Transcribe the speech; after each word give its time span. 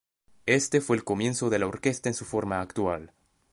Este 0.47 0.81
fue 0.81 0.95
el 0.97 1.03
comienzo 1.03 1.51
de 1.51 1.59
la 1.59 1.67
orquesta 1.67 2.09
en 2.09 2.15
su 2.15 2.25
forma 2.25 2.59
actual. 2.59 3.13